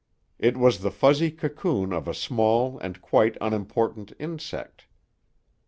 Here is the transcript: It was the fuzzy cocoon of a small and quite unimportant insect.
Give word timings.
It 0.39 0.57
was 0.57 0.79
the 0.79 0.89
fuzzy 0.89 1.29
cocoon 1.29 1.93
of 1.93 2.07
a 2.07 2.15
small 2.15 2.79
and 2.79 2.99
quite 3.03 3.37
unimportant 3.39 4.13
insect. 4.17 4.87